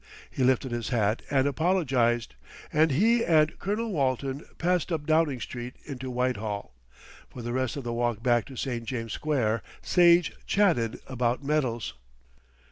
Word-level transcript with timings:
He 0.31 0.43
lifted 0.43 0.71
his 0.71 0.89
hat 0.89 1.21
and 1.29 1.45
apologised, 1.45 2.33
and 2.73 2.89
he 2.89 3.23
and 3.23 3.59
Colonel 3.59 3.91
Walton 3.91 4.43
passed 4.57 4.91
up 4.91 5.05
Downing 5.05 5.39
Street 5.39 5.75
into 5.85 6.09
Whitehall. 6.09 6.73
For 7.29 7.43
the 7.43 7.53
rest 7.53 7.77
of 7.77 7.83
the 7.83 7.93
walk 7.93 8.23
back 8.23 8.45
to 8.45 8.55
St. 8.55 8.83
James's 8.85 9.13
Square, 9.13 9.61
Sage 9.83 10.33
chatted 10.47 10.99
about 11.05 11.43
medals. 11.43 11.93